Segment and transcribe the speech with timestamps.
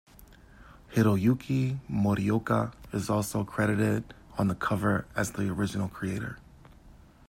[0.95, 6.39] Hiroyuki Morioka is also credited on the cover as the original creator.